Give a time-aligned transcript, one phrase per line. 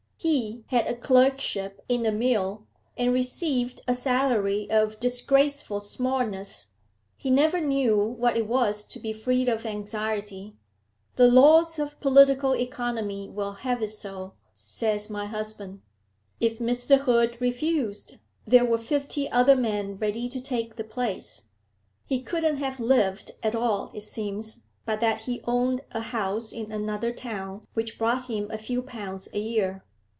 [0.23, 6.75] He had a clerkship in a mill, and received a salary of disgraceful smallness;
[7.17, 10.57] he never knew what it was to be free of anxiety.
[11.15, 15.81] The laws of political economy will have it so, says my husband;
[16.39, 16.99] if Mr.
[16.99, 21.49] Hood refused, there were fifty other men ready to take the place.
[22.05, 26.71] He couldn't have lived at all, it seems, but that he owned a house in
[26.71, 29.83] another town, which brought him a few pounds a year.